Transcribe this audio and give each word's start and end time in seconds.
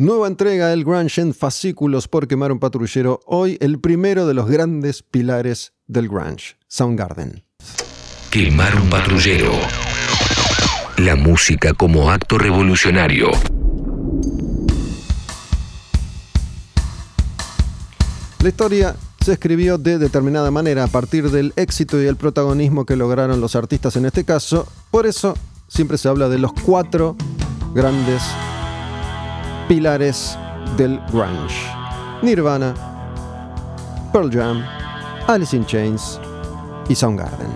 Nueva 0.00 0.28
entrega 0.28 0.68
del 0.68 0.82
grunge 0.82 1.20
en 1.20 1.34
fascículos 1.34 2.08
por 2.08 2.26
quemar 2.26 2.52
un 2.52 2.58
patrullero. 2.58 3.20
Hoy 3.26 3.58
el 3.60 3.80
primero 3.80 4.26
de 4.26 4.32
los 4.32 4.48
grandes 4.48 5.02
pilares 5.02 5.74
del 5.86 6.08
grunge, 6.08 6.56
Soundgarden. 6.68 7.44
Quemar 8.30 8.80
un 8.80 8.88
patrullero. 8.88 9.52
La 10.96 11.16
música 11.16 11.74
como 11.74 12.10
acto 12.10 12.38
revolucionario. 12.38 13.30
La 18.42 18.48
historia 18.48 18.96
se 19.22 19.34
escribió 19.34 19.76
de 19.76 19.98
determinada 19.98 20.50
manera 20.50 20.84
a 20.84 20.88
partir 20.88 21.30
del 21.30 21.52
éxito 21.56 22.02
y 22.02 22.06
el 22.06 22.16
protagonismo 22.16 22.86
que 22.86 22.96
lograron 22.96 23.42
los 23.42 23.54
artistas 23.54 23.96
en 23.96 24.06
este 24.06 24.24
caso. 24.24 24.66
Por 24.90 25.04
eso 25.04 25.36
siempre 25.68 25.98
se 25.98 26.08
habla 26.08 26.30
de 26.30 26.38
los 26.38 26.54
cuatro 26.54 27.16
grandes 27.74 28.22
pilares 29.70 30.36
del 30.76 31.00
grunge. 31.12 31.64
Nirvana, 32.22 32.74
Pearl 34.12 34.28
Jam, 34.28 34.64
Alice 35.28 35.56
in 35.56 35.64
Chains 35.64 36.20
y 36.88 36.94
Soundgarden. 36.96 37.46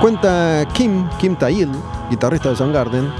Cuenta 0.00 0.66
Kim, 0.72 1.08
Kim 1.20 1.36
Tail, 1.36 1.70
guitarrista 2.10 2.48
de 2.48 2.56
Soundgarden, 2.56 3.12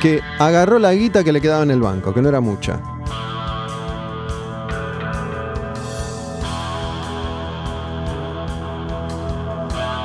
que 0.00 0.22
agarró 0.38 0.78
la 0.78 0.94
guita 0.94 1.22
que 1.22 1.30
le 1.30 1.42
quedaba 1.42 1.62
en 1.62 1.72
el 1.72 1.82
banco, 1.82 2.14
que 2.14 2.22
no 2.22 2.30
era 2.30 2.40
mucha. 2.40 2.80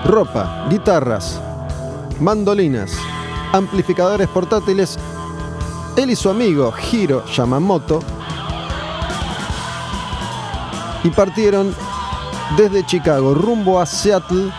Ropa, 0.03 0.67
guitarras, 0.69 1.41
mandolinas, 2.19 2.91
amplificadores 3.53 4.27
portátiles. 4.27 4.97
Él 5.95 6.11
y 6.11 6.15
su 6.15 6.29
amigo 6.29 6.73
Hiro 6.91 7.25
Yamamoto 7.25 8.01
y 11.03 11.09
partieron 11.09 11.73
desde 12.55 12.85
Chicago 12.85 13.33
rumbo 13.33 13.79
a 13.79 13.85
Seattle 13.85 14.51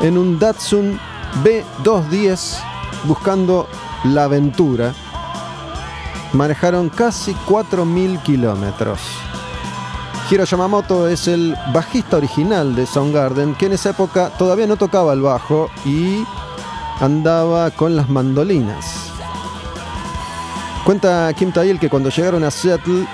en 0.00 0.18
un 0.18 0.38
Datsun 0.38 0.98
B210 1.44 2.58
buscando 3.04 3.68
la 4.04 4.24
aventura. 4.24 4.94
Manejaron 6.32 6.88
casi 6.88 7.34
4.000 7.46 8.22
kilómetros. 8.22 9.00
Hiro 10.28 10.44
Yamamoto 10.44 11.06
es 11.08 11.28
el 11.28 11.56
bajista 11.72 12.16
original 12.16 12.74
de 12.74 12.84
Soundgarden, 12.84 13.54
que 13.54 13.66
en 13.66 13.72
esa 13.72 13.90
época 13.90 14.30
todavía 14.36 14.66
no 14.66 14.76
tocaba 14.76 15.12
el 15.12 15.20
bajo 15.20 15.70
y 15.84 16.24
andaba 17.00 17.70
con 17.70 17.96
las 17.96 18.08
mandolinas. 18.08 19.10
Cuenta 20.84 21.32
Kim 21.34 21.52
Tail 21.52 21.78
que 21.78 21.90
cuando 21.90 22.10
llegaron 22.10 22.44
a 22.44 22.50
Seattle 22.50 23.06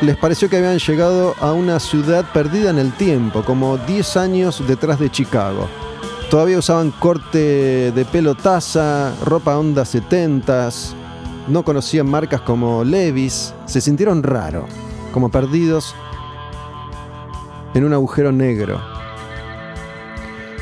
les 0.00 0.16
pareció 0.16 0.50
que 0.50 0.56
habían 0.56 0.78
llegado 0.78 1.34
a 1.40 1.52
una 1.52 1.78
ciudad 1.78 2.24
perdida 2.32 2.70
en 2.70 2.78
el 2.78 2.92
tiempo, 2.92 3.42
como 3.44 3.78
10 3.78 4.16
años 4.16 4.62
detrás 4.66 4.98
de 4.98 5.10
Chicago. 5.10 5.68
Todavía 6.30 6.58
usaban 6.58 6.90
corte 6.90 7.92
de 7.92 8.04
pelo 8.04 8.34
taza, 8.34 9.14
ropa 9.24 9.56
onda 9.56 9.84
70s, 9.84 10.94
no 11.48 11.62
conocían 11.64 12.08
marcas 12.08 12.40
como 12.40 12.82
Levis, 12.82 13.54
se 13.66 13.80
sintieron 13.80 14.22
raro, 14.22 14.66
como 15.12 15.30
perdidos 15.30 15.94
en 17.74 17.84
un 17.84 17.92
agujero 17.92 18.32
negro. 18.32 18.80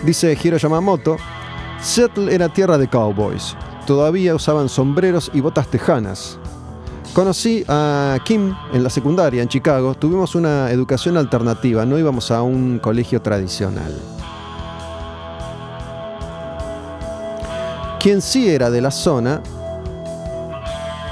Dice 0.05 0.37
Hiro 0.41 0.59
Yamamoto, 0.59 1.17
Seattle 1.83 2.33
era 2.33 2.49
tierra 2.49 2.79
de 2.79 2.89
cowboys. 2.89 3.57
Todavía 3.87 4.37
usaban 4.37 4.69
sombreros 4.69 5.33
y 5.35 5.41
botas 5.41 5.67
tejanas. 5.67 6.39
Conocí 7.13 7.65
a 7.67 8.17
Kim 8.25 8.55
en 8.73 8.85
la 8.85 8.89
secundaria 8.89 9.43
en 9.43 9.49
Chicago. 9.49 9.95
Tuvimos 9.95 10.37
una 10.37 10.71
educación 10.71 11.17
alternativa, 11.17 11.85
no 11.85 11.99
íbamos 11.99 12.31
a 12.31 12.43
un 12.43 12.79
colegio 12.79 13.21
tradicional. 13.21 14.01
Quien 17.99 18.23
sí 18.23 18.49
era 18.49 18.71
de 18.71 18.81
la 18.81 18.93
zona, 18.93 19.43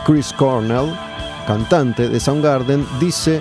Chris 0.07 0.33
Cornell, 0.33 0.97
cantante 1.49 2.09
de 2.09 2.21
Soundgarden, 2.21 2.87
dice 3.01 3.41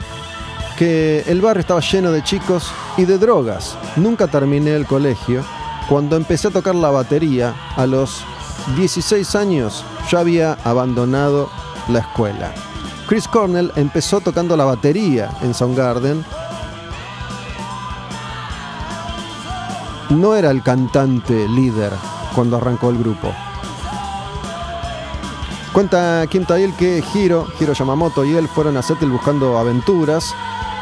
que 0.78 1.24
el 1.28 1.42
barrio 1.42 1.62
estaba 1.62 1.80
lleno 1.80 2.12
de 2.12 2.24
chicos 2.24 2.72
y 2.98 3.06
de 3.06 3.20
drogas. 3.20 3.78
Nunca 3.96 4.26
terminé 4.28 4.76
el 4.76 4.88
colegio. 4.88 5.44
Cuando 5.90 6.16
empecé 6.16 6.50
a 6.50 6.52
tocar 6.52 6.76
la 6.76 6.92
batería, 6.92 7.56
a 7.76 7.88
los 7.88 8.24
16 8.78 9.34
años, 9.34 9.84
ya 10.12 10.20
había 10.20 10.54
abandonado 10.64 11.50
la 11.88 12.00
escuela. 12.00 12.54
Chris 13.08 13.28
Cornell 13.28 13.72
empezó 13.76 14.22
tocando 14.22 14.56
la 14.56 14.66
batería 14.66 15.32
en 15.42 15.56
Soundgarden. 15.56 16.24
No 20.12 20.36
era 20.36 20.52
el 20.52 20.62
cantante 20.62 21.48
líder 21.48 21.92
cuando 22.36 22.58
arrancó 22.58 22.92
el 22.92 23.00
grupo. 23.00 23.34
Cuenta 25.74 26.24
Kim 26.30 26.46
Tail 26.46 26.76
que 26.76 27.04
Hiro, 27.16 27.48
Hiro 27.60 27.74
Yamamoto 27.74 28.24
y 28.26 28.36
él 28.36 28.48
fueron 28.48 28.78
a 28.78 28.84
Seattle 28.84 29.10
buscando 29.10 29.58
aventuras 29.58 30.36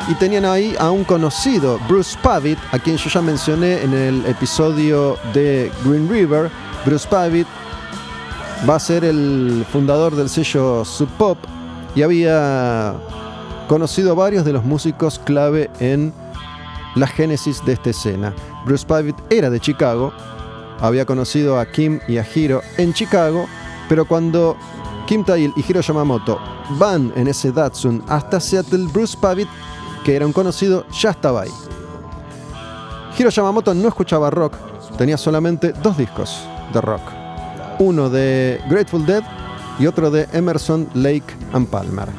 y 0.09 0.15
tenían 0.15 0.45
ahí 0.45 0.75
a 0.79 0.89
un 0.91 1.03
conocido, 1.03 1.79
Bruce 1.87 2.17
Pavitt, 2.21 2.57
a 2.71 2.79
quien 2.79 2.97
yo 2.97 3.09
ya 3.09 3.21
mencioné 3.21 3.81
en 3.83 3.93
el 3.93 4.25
episodio 4.25 5.17
de 5.33 5.71
Green 5.83 6.09
River. 6.09 6.49
Bruce 6.85 7.07
Pavitt 7.07 7.47
va 8.67 8.75
a 8.75 8.79
ser 8.79 9.03
el 9.03 9.65
fundador 9.71 10.15
del 10.15 10.29
sello 10.29 10.85
Sub 10.85 11.09
Pop 11.17 11.37
y 11.95 12.03
había 12.03 12.95
conocido 13.67 14.15
varios 14.15 14.45
de 14.45 14.53
los 14.53 14.63
músicos 14.63 15.19
clave 15.19 15.69
en 15.79 16.13
la 16.95 17.07
génesis 17.07 17.63
de 17.65 17.73
esta 17.73 17.89
escena. 17.89 18.33
Bruce 18.65 18.85
Pavitt 18.85 19.15
era 19.29 19.49
de 19.49 19.59
Chicago, 19.59 20.13
había 20.79 21.05
conocido 21.05 21.59
a 21.59 21.65
Kim 21.65 21.99
y 22.07 22.17
a 22.17 22.25
Hiro 22.33 22.61
en 22.77 22.93
Chicago, 22.93 23.45
pero 23.89 24.05
cuando 24.05 24.55
Kim 25.05 25.23
Tail 25.23 25.53
y 25.55 25.65
Hiro 25.67 25.81
Yamamoto 25.81 26.39
van 26.71 27.11
en 27.15 27.27
ese 27.27 27.51
Datsun 27.51 28.03
hasta 28.07 28.39
Seattle, 28.39 28.87
Bruce 28.91 29.17
Pavitt, 29.19 29.49
que 30.03 30.15
era 30.15 30.25
un 30.25 30.33
conocido, 30.33 30.85
ya 30.89 31.11
estaba 31.11 31.41
ahí. 31.41 31.51
Hiro 33.17 33.29
Yamamoto 33.29 33.73
no 33.73 33.87
escuchaba 33.87 34.29
rock, 34.29 34.53
tenía 34.97 35.17
solamente 35.17 35.73
dos 35.83 35.97
discos 35.97 36.39
de 36.73 36.81
rock. 36.81 37.01
Uno 37.79 38.09
de 38.09 38.61
Grateful 38.69 39.05
Dead 39.05 39.23
y 39.79 39.87
otro 39.87 40.11
de 40.11 40.27
Emerson, 40.33 40.87
Lake 40.93 41.35
and 41.53 41.67
Palmer. 41.67 42.09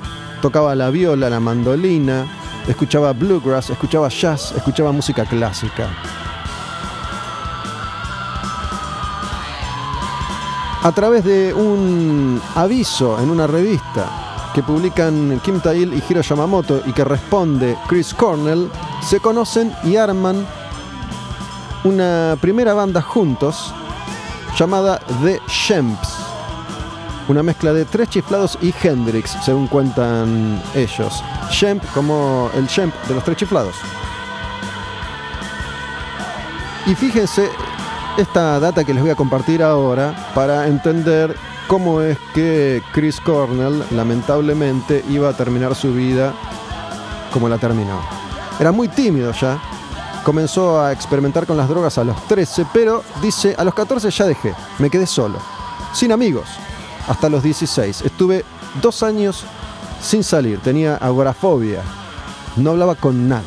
Tocaba 0.43 0.75
la 0.75 0.91
viola, 0.91 1.29
la 1.29 1.41
mandolina, 1.41 2.27
escuchaba 2.67 3.13
bluegrass, 3.13 3.71
escuchaba 3.71 4.09
jazz, 4.09 4.53
escuchaba 4.57 4.93
música 4.93 5.25
clásica. 5.25 5.89
a 10.83 10.93
través 10.93 11.25
de 11.25 11.53
un 11.53 12.41
aviso 12.55 13.19
en 13.21 13.31
una 13.31 13.47
revista 13.47 14.28
que 14.59 14.63
publican 14.65 15.39
Kim 15.45 15.61
Tail 15.61 15.95
y 15.95 16.03
Hiro 16.09 16.21
Yamamoto 16.21 16.83
y 16.85 16.93
que 16.93 17.05
responde 17.05 17.79
Chris 17.87 18.13
Cornell, 18.13 18.69
se 19.01 19.21
conocen 19.21 19.73
y 19.85 19.95
arman 19.95 20.45
una 21.85 22.37
primera 22.41 22.75
banda 22.75 23.01
juntos 23.01 23.73
llamada 24.59 24.99
The 25.23 25.41
Shemps. 25.47 26.09
Una 27.29 27.45
mezcla 27.45 27.73
de 27.73 27.85
tres 27.85 28.09
chiflados 28.09 28.59
y 28.61 28.75
Hendrix, 28.83 29.37
según 29.45 29.69
cuentan 29.69 30.61
ellos. 30.75 31.23
Shemp 31.53 31.85
como 31.95 32.51
el 32.57 32.67
Shemp 32.67 32.93
de 33.07 33.15
los 33.15 33.23
tres 33.23 33.37
chiflados. 33.37 33.77
Y 36.85 36.97
fíjense 36.97 37.49
esta 38.17 38.59
data 38.59 38.83
que 38.83 38.93
les 38.93 39.05
voy 39.05 39.13
a 39.13 39.15
compartir 39.15 39.63
ahora 39.63 40.33
para 40.35 40.67
entender 40.67 41.37
cómo 41.69 42.01
es 42.01 42.19
que 42.35 42.83
Chris 42.93 43.21
Cornell 43.21 43.85
lamentablemente 43.91 45.05
iba 45.11 45.29
a 45.29 45.37
terminar 45.37 45.75
su 45.75 45.93
vida 45.93 46.35
como 47.33 47.49
la 47.49 47.59
terminó. 47.59 48.01
Era 48.59 48.73
muy 48.73 48.89
tímido 48.89 49.31
ya, 49.33 49.61
comenzó 50.25 50.81
a 50.81 50.93
experimentar 50.93 51.47
con 51.47 51.59
las 51.59 51.69
drogas 51.69 51.99
a 51.99 52.05
los 52.05 52.27
13, 52.27 52.67
pero 52.73 53.05
dice, 53.23 53.55
a 53.57 53.65
los 53.65 53.75
14 53.75 54.11
ya 54.11 54.25
dejé, 54.25 54.55
me 54.79 54.89
quedé 54.89 55.07
solo, 55.07 55.39
sin 55.93 56.11
amigos, 56.11 56.49
hasta 57.07 57.29
los 57.29 57.43
16. 57.43 58.01
Estuve 58.01 58.45
dos 58.81 59.03
años 59.03 59.45
sin 60.01 60.25
salir, 60.25 60.61
tenía 60.61 60.97
agorafobia, 60.97 61.83
no 62.57 62.71
hablaba 62.71 62.95
con 62.95 63.29
nadie. 63.29 63.45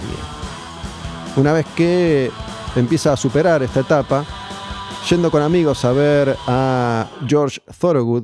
Una 1.35 1.53
vez 1.53 1.65
que 1.75 2.31
empieza 2.75 3.13
a 3.13 3.18
superar 3.18 3.63
esta 3.63 3.79
etapa, 3.79 4.23
yendo 5.09 5.31
con 5.31 5.42
amigos 5.42 5.83
a 5.86 5.92
ver 5.92 6.36
a 6.48 7.07
George 7.27 7.62
Thorogood 7.80 8.24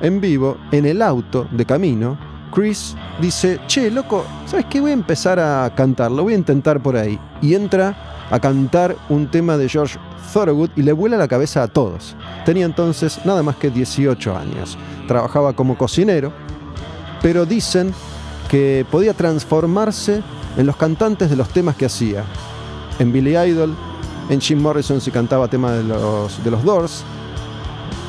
en 0.00 0.20
vivo, 0.20 0.56
en 0.70 0.86
el 0.86 1.02
auto 1.02 1.48
de 1.50 1.64
camino, 1.64 2.18
Chris 2.52 2.94
dice, 3.20 3.60
che, 3.66 3.90
loco, 3.90 4.24
¿sabes 4.46 4.66
qué? 4.66 4.80
Voy 4.80 4.90
a 4.90 4.94
empezar 4.94 5.38
a 5.38 5.72
cantar, 5.74 6.10
lo 6.10 6.22
voy 6.22 6.34
a 6.34 6.36
intentar 6.36 6.82
por 6.82 6.96
ahí. 6.96 7.18
Y 7.42 7.54
entra 7.54 8.26
a 8.30 8.38
cantar 8.40 8.96
un 9.08 9.30
tema 9.30 9.56
de 9.56 9.68
George 9.68 9.98
Thorogood 10.32 10.70
y 10.76 10.82
le 10.82 10.92
vuela 10.92 11.16
la 11.16 11.28
cabeza 11.28 11.62
a 11.62 11.68
todos. 11.68 12.16
Tenía 12.44 12.64
entonces 12.64 13.20
nada 13.24 13.42
más 13.42 13.56
que 13.56 13.70
18 13.70 14.36
años. 14.36 14.78
Trabajaba 15.06 15.52
como 15.54 15.76
cocinero, 15.76 16.32
pero 17.22 17.46
dicen 17.46 17.92
que 18.48 18.86
podía 18.90 19.14
transformarse 19.14 20.22
en 20.56 20.66
los 20.66 20.76
cantantes 20.76 21.30
de 21.30 21.36
los 21.36 21.48
temas 21.48 21.76
que 21.76 21.86
hacía. 21.86 22.24
En 22.98 23.12
Billy 23.12 23.36
Idol, 23.36 23.76
en 24.28 24.40
Jim 24.40 24.60
Morrison 24.60 25.00
si 25.00 25.10
cantaba 25.10 25.48
temas 25.48 25.76
de 25.76 25.84
los, 25.84 26.42
de 26.44 26.50
los 26.50 26.62
Doors, 26.64 27.04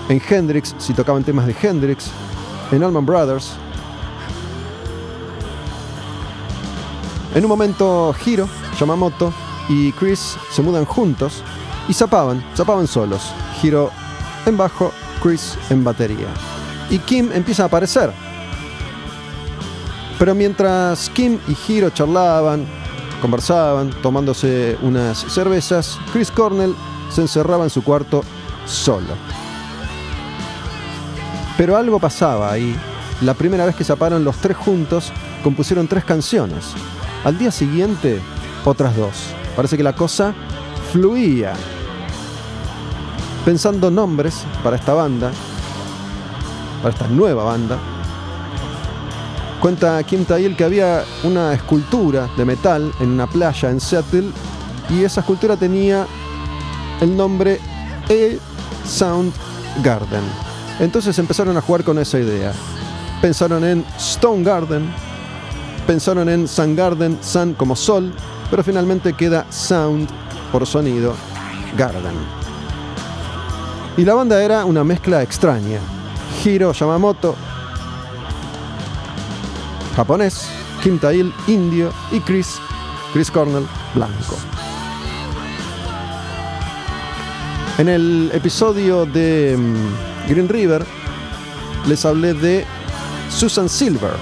en 0.10 0.22
Hendrix 0.28 0.76
si 0.78 0.94
tocaban 0.94 1.24
temas 1.24 1.46
de 1.46 1.56
Hendrix, 1.62 2.10
en 2.72 2.84
Allman 2.84 3.06
Brothers. 3.06 3.54
En 7.36 7.44
un 7.44 7.50
momento 7.50 8.14
Hiro, 8.26 8.50
Yamamoto 8.80 9.32
y 9.70 9.92
Chris 9.94 10.36
se 10.52 10.62
mudan 10.62 10.86
juntos 10.86 11.44
y 11.88 11.94
zapaban, 11.94 12.44
zapaban 12.56 12.88
solos. 12.88 13.32
Hiro 13.62 13.92
en 14.46 14.58
bajo, 14.58 14.92
Chris 15.22 15.58
en 15.70 15.84
batería. 15.84 16.28
Y 16.90 16.98
Kim 17.00 17.30
empieza 17.32 17.64
a 17.64 17.66
aparecer. 17.68 18.12
Pero 20.18 20.34
mientras 20.34 21.10
Kim 21.10 21.40
y 21.48 21.56
Hiro 21.68 21.92
charlaban, 21.92 22.66
conversaban, 23.22 23.90
tomándose 24.02 24.78
unas 24.82 25.18
cervezas, 25.18 26.00
Chris 26.14 26.32
Cornell 26.32 26.76
se 27.10 27.22
encerraba 27.22 27.64
en 27.64 27.70
su 27.70 27.84
cuarto 27.84 28.24
solo. 28.66 29.16
Pero 31.58 31.76
algo 31.76 32.00
pasaba 32.00 32.52
ahí. 32.52 32.76
La 33.22 33.34
primera 33.34 33.66
vez 33.66 33.76
que 33.76 33.84
zaparon 33.84 34.24
los 34.24 34.38
tres 34.38 34.56
juntos, 34.56 35.12
compusieron 35.44 35.88
tres 35.88 36.06
canciones. 36.06 36.74
Al 37.26 37.38
día 37.38 37.52
siguiente, 37.52 38.22
otras 38.64 38.96
dos. 38.96 39.12
Parece 39.56 39.76
que 39.76 39.84
la 39.84 39.94
cosa 39.94 40.34
fluía. 40.92 41.54
Pensando 43.44 43.92
nombres 43.92 44.46
para 44.64 44.78
esta 44.78 44.94
banda, 44.94 45.32
para 46.82 46.94
esta 46.94 47.08
nueva 47.08 47.44
banda, 47.44 47.78
cuenta 49.60 50.02
Kim 50.04 50.26
Tail 50.26 50.56
que 50.56 50.64
había 50.64 51.04
una 51.24 51.54
escultura 51.54 52.30
de 52.38 52.46
metal 52.46 52.92
en 53.00 53.10
una 53.10 53.28
playa 53.28 53.70
en 53.70 53.80
Seattle 53.80 54.32
y 54.90 55.04
esa 55.04 55.22
escultura 55.22 55.58
tenía 55.58 56.08
el 57.02 57.16
nombre 57.16 57.60
E 58.08 58.40
Sound 58.86 59.34
Garden. 59.84 60.22
Entonces 60.80 61.18
empezaron 61.20 61.58
a 61.58 61.62
jugar 61.62 61.84
con 61.84 62.00
esa 62.00 62.20
idea. 62.20 62.54
Pensaron 63.22 63.64
en 63.66 63.86
Stone 63.98 64.44
Garden, 64.44 64.90
pensaron 65.86 66.30
en 66.30 66.48
Sun 66.48 66.76
Garden, 66.76 67.18
Sun 67.22 67.54
como 67.54 67.76
sol, 67.76 68.14
pero 68.50 68.64
finalmente 68.64 69.14
queda 69.14 69.46
Sound 69.50 70.10
por 70.52 70.66
sonido 70.66 71.16
Garden. 71.78 72.16
Y 73.98 74.06
la 74.06 74.14
banda 74.14 74.42
era 74.42 74.64
una 74.64 74.84
mezcla 74.86 75.22
extraña. 75.22 75.80
Hiro 76.44 76.72
Yamamoto, 76.72 77.36
japonés, 80.00 80.48
Kim 80.82 80.98
Tail, 80.98 81.34
indio 81.48 81.92
y 82.10 82.22
Chris, 82.22 82.58
Chris 83.12 83.30
Cornell, 83.30 83.68
blanco. 83.94 84.38
En 87.78 87.90
el 87.90 88.32
episodio 88.34 89.06
de 89.06 89.58
mm, 89.58 90.30
Green 90.30 90.48
River 90.48 90.86
les 91.86 92.06
hablé 92.06 92.34
de 92.34 92.66
Susan 93.30 93.68
Silver. 93.68 94.14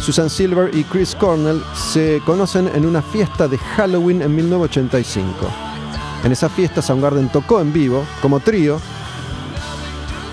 Susan 0.00 0.30
Silver 0.30 0.72
y 0.72 0.84
Chris 0.84 1.16
Cornell 1.16 1.60
se 1.74 2.22
conocen 2.24 2.70
en 2.76 2.86
una 2.86 3.02
fiesta 3.02 3.48
de 3.48 3.58
Halloween 3.58 4.22
en 4.22 4.36
1985. 4.36 5.34
En 6.22 6.30
esa 6.30 6.48
fiesta 6.48 6.80
Soundgarden 6.80 7.28
tocó 7.28 7.60
en 7.60 7.72
vivo 7.72 8.04
como 8.20 8.38
trío 8.38 8.80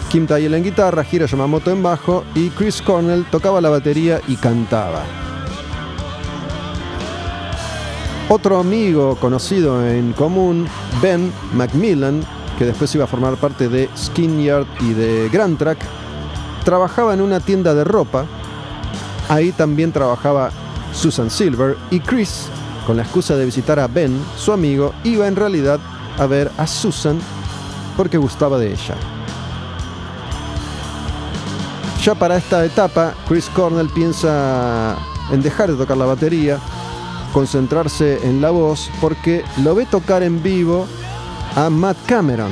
Kim 0.09 0.25
Tail 0.25 0.51
en 0.55 0.63
guitarra, 0.63 1.05
Hiro 1.09 1.27
Yamamoto 1.27 1.69
en 1.69 1.83
bajo 1.83 2.23
y 2.33 2.49
Chris 2.49 2.81
Cornell 2.81 3.25
tocaba 3.29 3.61
la 3.61 3.69
batería 3.69 4.19
y 4.27 4.37
cantaba. 4.37 5.03
Otro 8.27 8.59
amigo 8.59 9.15
conocido 9.17 9.87
en 9.87 10.13
común, 10.13 10.67
Ben 10.99 11.31
Macmillan, 11.53 12.23
que 12.57 12.65
después 12.65 12.93
iba 12.95 13.03
a 13.03 13.07
formar 13.07 13.35
parte 13.35 13.69
de 13.69 13.87
Skinyard 13.95 14.65
y 14.81 14.93
de 14.93 15.29
Grand 15.29 15.59
Track, 15.59 15.77
trabajaba 16.65 17.13
en 17.13 17.21
una 17.21 17.39
tienda 17.39 17.75
de 17.75 17.83
ropa. 17.83 18.25
Ahí 19.29 19.51
también 19.51 19.91
trabajaba 19.91 20.49
Susan 20.91 21.29
Silver 21.29 21.77
y 21.91 21.99
Chris, 21.99 22.47
con 22.87 22.97
la 22.97 23.03
excusa 23.03 23.35
de 23.35 23.45
visitar 23.45 23.79
a 23.79 23.87
Ben, 23.87 24.19
su 24.35 24.51
amigo, 24.51 24.91
iba 25.03 25.27
en 25.27 25.35
realidad 25.35 25.79
a 26.17 26.25
ver 26.25 26.51
a 26.57 26.65
Susan 26.65 27.19
porque 27.95 28.17
gustaba 28.17 28.57
de 28.57 28.71
ella. 28.71 29.18
Ya 32.03 32.15
para 32.15 32.37
esta 32.37 32.63
etapa, 32.63 33.13
Chris 33.27 33.49
Cornell 33.53 33.89
piensa 33.89 34.95
en 35.31 35.41
dejar 35.41 35.69
de 35.69 35.75
tocar 35.75 35.97
la 35.97 36.05
batería, 36.05 36.57
concentrarse 37.33 38.25
en 38.25 38.41
la 38.41 38.51
voz, 38.51 38.89
porque 39.01 39.43
lo 39.63 39.75
ve 39.75 39.85
tocar 39.85 40.23
en 40.23 40.41
vivo 40.41 40.87
a 41.57 41.69
Matt 41.69 41.97
Cameron. 42.05 42.51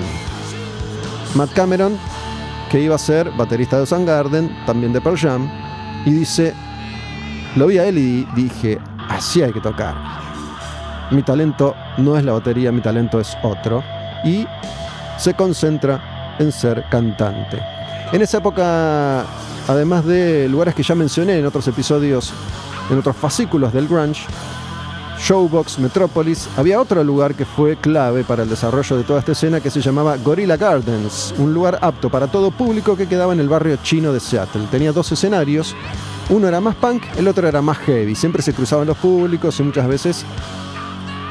Matt 1.34 1.54
Cameron, 1.54 1.98
que 2.70 2.82
iba 2.82 2.96
a 2.96 3.00
ser 3.00 3.32
baterista 3.32 3.80
de 3.80 3.86
Soundgarden, 3.86 4.54
también 4.66 4.92
de 4.92 5.00
Pearl 5.00 5.18
Jam, 5.18 5.50
y 6.06 6.12
dice, 6.12 6.54
lo 7.56 7.68
vi 7.68 7.78
a 7.78 7.86
él 7.86 7.98
y 7.98 8.28
dije, 8.36 8.80
así 9.08 9.42
hay 9.42 9.54
que 9.54 9.62
tocar. 9.62 9.96
Mi 11.10 11.24
talento 11.24 11.74
no 11.98 12.18
es 12.18 12.26
la 12.26 12.34
batería, 12.34 12.74
mi 12.74 12.82
talento 12.82 13.20
es 13.22 13.38
otro. 13.44 13.82
Y 14.26 14.46
se 15.18 15.34
concentra 15.36 16.36
en 16.38 16.52
ser 16.52 16.84
cantante. 16.90 17.77
En 18.12 18.22
esa 18.22 18.38
época, 18.38 19.26
además 19.68 20.06
de 20.06 20.48
lugares 20.48 20.74
que 20.74 20.84
ya 20.84 20.96
mencioné 20.96 21.40
en 21.40 21.46
otros 21.46 21.68
episodios, 21.68 22.32
en 22.90 22.98
otros 22.98 23.16
fascículos 23.18 23.74
del 23.74 23.88
grunge, 23.88 24.26
Showbox 25.20 25.80
Metropolis, 25.80 26.48
había 26.56 26.80
otro 26.80 27.04
lugar 27.04 27.36
que 27.36 27.44
fue 27.44 27.76
clave 27.76 28.24
para 28.24 28.44
el 28.44 28.50
desarrollo 28.50 28.96
de 28.96 29.04
toda 29.04 29.20
esta 29.20 29.34
escena 29.34 29.60
que 29.60 29.70
se 29.70 29.82
llamaba 29.82 30.16
Gorilla 30.18 30.56
Gardens, 30.56 31.34
un 31.38 31.54
lugar 31.54 31.80
apto 31.82 32.10
para 32.10 32.28
todo 32.28 32.52
público 32.52 32.96
que 32.96 33.08
quedaba 33.08 33.34
en 33.34 33.42
el 33.42 33.50
barrio 33.50 33.78
chino 33.84 34.14
de 34.14 34.22
Seattle. 34.22 34.68
Tenía 34.72 34.94
dos 34.94 35.12
escenarios, 35.12 35.76
uno 36.30 36.48
era 36.48 36.62
más 36.62 36.76
punk, 36.76 37.04
el 37.18 37.28
otro 37.28 37.48
era 37.48 37.62
más 37.62 37.78
heavy. 37.80 38.16
Siempre 38.16 38.42
se 38.42 38.54
cruzaban 38.54 38.88
los 38.88 38.98
públicos 38.98 39.60
y 39.60 39.64
muchas 39.64 39.88
veces 39.88 40.24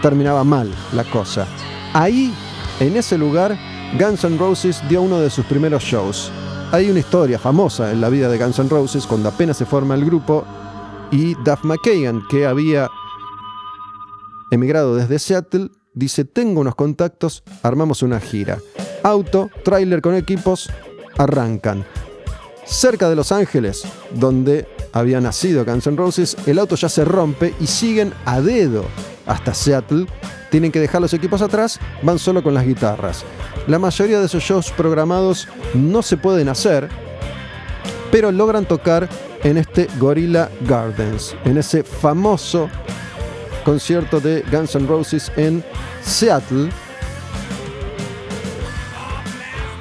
terminaba 0.02 0.44
mal 0.44 0.68
la 0.92 1.04
cosa. 1.04 1.46
Ahí, 1.94 2.34
en 2.80 2.96
ese 2.96 3.16
lugar, 3.16 3.56
Guns 3.98 4.24
N' 4.24 4.36
Roses 4.36 4.82
dio 4.88 5.00
uno 5.00 5.20
de 5.20 5.30
sus 5.30 5.46
primeros 5.46 5.82
shows. 5.82 6.30
Hay 6.72 6.90
una 6.90 6.98
historia 6.98 7.38
famosa 7.38 7.92
en 7.92 8.00
la 8.00 8.08
vida 8.08 8.28
de 8.28 8.38
Guns 8.38 8.58
N' 8.58 8.68
Roses 8.68 9.06
cuando 9.06 9.28
apenas 9.28 9.56
se 9.56 9.64
forma 9.64 9.94
el 9.94 10.04
grupo 10.04 10.44
y 11.12 11.34
Duff 11.44 11.62
McKagan, 11.62 12.22
que 12.28 12.44
había 12.44 12.90
emigrado 14.50 14.96
desde 14.96 15.20
Seattle, 15.20 15.70
dice, 15.94 16.24
tengo 16.24 16.60
unos 16.60 16.74
contactos, 16.74 17.44
armamos 17.62 18.02
una 18.02 18.18
gira. 18.18 18.58
Auto, 19.04 19.48
tráiler 19.64 20.02
con 20.02 20.16
equipos, 20.16 20.68
arrancan. 21.16 21.86
Cerca 22.64 23.08
de 23.08 23.14
Los 23.14 23.30
Ángeles, 23.30 23.84
donde 24.12 24.66
había 24.92 25.20
nacido 25.20 25.64
Guns 25.64 25.86
N' 25.86 25.96
Roses, 25.96 26.36
el 26.46 26.58
auto 26.58 26.74
ya 26.74 26.88
se 26.88 27.04
rompe 27.04 27.54
y 27.60 27.68
siguen 27.68 28.12
a 28.24 28.40
dedo 28.40 28.84
hasta 29.26 29.54
Seattle. 29.54 30.06
Tienen 30.50 30.72
que 30.72 30.80
dejar 30.80 31.00
los 31.00 31.12
equipos 31.12 31.42
atrás, 31.42 31.78
van 32.02 32.18
solo 32.18 32.42
con 32.42 32.54
las 32.54 32.66
guitarras. 32.66 33.24
La 33.66 33.78
mayoría 33.78 34.20
de 34.20 34.26
esos 34.26 34.42
shows 34.42 34.70
programados 34.70 35.48
no 35.74 36.02
se 36.02 36.16
pueden 36.16 36.48
hacer, 36.48 36.88
pero 38.10 38.32
logran 38.32 38.64
tocar 38.64 39.08
en 39.42 39.58
este 39.58 39.88
Gorilla 39.98 40.50
Gardens, 40.62 41.36
en 41.44 41.58
ese 41.58 41.82
famoso 41.82 42.70
concierto 43.64 44.20
de 44.20 44.42
Guns 44.50 44.74
N' 44.76 44.86
Roses 44.86 45.30
en 45.36 45.64
Seattle. 46.02 46.70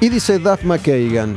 Y 0.00 0.08
dice 0.08 0.38
Duff 0.38 0.62
McKagan, 0.64 1.36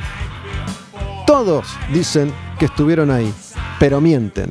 todos 1.26 1.68
dicen 1.94 2.34
que 2.58 2.66
estuvieron 2.66 3.10
ahí, 3.12 3.34
pero 3.80 4.02
mienten. 4.02 4.50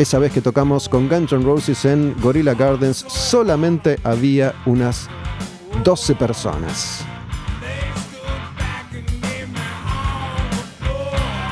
Esa 0.00 0.18
vez 0.18 0.32
que 0.32 0.40
tocamos 0.40 0.88
con 0.88 1.10
Guns 1.10 1.30
N' 1.30 1.44
Roses 1.44 1.84
en 1.84 2.16
Gorilla 2.22 2.54
Gardens 2.54 3.04
solamente 3.06 3.98
había 4.02 4.54
unas 4.64 5.10
12 5.84 6.14
personas. 6.14 7.04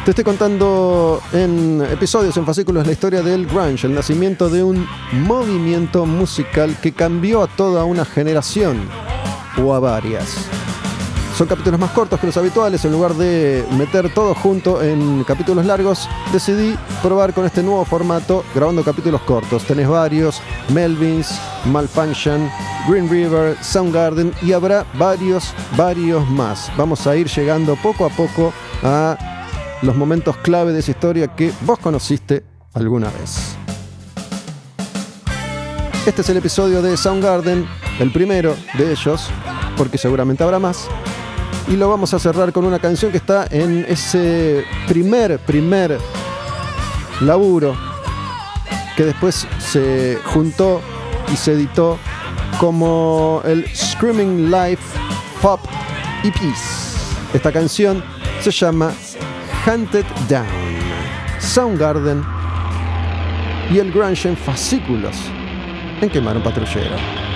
Te 0.02 0.12
estoy 0.12 0.24
contando 0.24 1.20
en 1.34 1.82
episodios, 1.92 2.38
en 2.38 2.46
fascículos, 2.46 2.86
la 2.86 2.92
historia 2.92 3.20
del 3.20 3.44
grunge, 3.44 3.86
el 3.86 3.94
nacimiento 3.94 4.48
de 4.48 4.64
un 4.64 4.88
movimiento 5.12 6.06
musical 6.06 6.74
que 6.80 6.92
cambió 6.92 7.42
a 7.42 7.48
toda 7.48 7.84
una 7.84 8.06
generación 8.06 8.80
o 9.62 9.74
a 9.74 9.78
varias. 9.78 10.48
Son 11.38 11.46
capítulos 11.46 11.78
más 11.78 11.92
cortos 11.92 12.18
que 12.18 12.26
los 12.26 12.36
habituales. 12.36 12.84
En 12.84 12.90
lugar 12.90 13.14
de 13.14 13.64
meter 13.78 14.12
todo 14.12 14.34
junto 14.34 14.82
en 14.82 15.22
capítulos 15.22 15.64
largos, 15.64 16.08
decidí 16.32 16.76
probar 17.00 17.32
con 17.32 17.46
este 17.46 17.62
nuevo 17.62 17.84
formato 17.84 18.44
grabando 18.56 18.82
capítulos 18.82 19.20
cortos. 19.20 19.62
Tenés 19.62 19.86
varios, 19.86 20.42
Melvins, 20.74 21.40
Malfunction, 21.66 22.50
Green 22.88 23.08
River, 23.08 23.56
Soundgarden 23.62 24.32
y 24.42 24.50
habrá 24.50 24.84
varios, 24.94 25.54
varios 25.76 26.28
más. 26.28 26.72
Vamos 26.76 27.06
a 27.06 27.14
ir 27.14 27.28
llegando 27.28 27.76
poco 27.76 28.04
a 28.04 28.08
poco 28.08 28.52
a 28.82 29.16
los 29.82 29.94
momentos 29.94 30.36
clave 30.38 30.72
de 30.72 30.80
esa 30.80 30.90
historia 30.90 31.28
que 31.36 31.52
vos 31.60 31.78
conociste 31.78 32.42
alguna 32.74 33.10
vez. 33.10 33.54
Este 36.04 36.22
es 36.22 36.28
el 36.30 36.38
episodio 36.38 36.82
de 36.82 36.96
Soundgarden, 36.96 37.64
el 38.00 38.12
primero 38.12 38.56
de 38.76 38.90
ellos, 38.90 39.28
porque 39.76 39.98
seguramente 39.98 40.42
habrá 40.42 40.58
más. 40.58 40.88
Y 41.68 41.76
lo 41.76 41.88
vamos 41.88 42.14
a 42.14 42.18
cerrar 42.18 42.52
con 42.52 42.64
una 42.64 42.78
canción 42.78 43.10
que 43.10 43.18
está 43.18 43.46
en 43.50 43.84
ese 43.86 44.64
primer, 44.86 45.38
primer 45.38 45.98
laburo 47.20 47.76
que 48.96 49.04
después 49.04 49.46
se 49.58 50.18
juntó 50.24 50.80
y 51.32 51.36
se 51.36 51.52
editó 51.52 51.98
como 52.58 53.42
el 53.44 53.66
Screaming 53.76 54.50
Life 54.50 54.82
Pop 55.42 55.60
y 56.22 56.30
Peace. 56.30 56.96
Esta 57.34 57.52
canción 57.52 58.02
se 58.40 58.50
llama 58.50 58.90
Hunted 59.66 60.06
Down, 60.28 60.46
Soundgarden 61.38 62.24
y 63.70 63.78
el 63.78 63.92
grunge 63.92 64.30
en 64.30 64.36
fascículos 64.36 65.16
en 66.00 66.08
Quemar 66.08 66.36
un 66.36 66.42
Patrullero. 66.42 67.27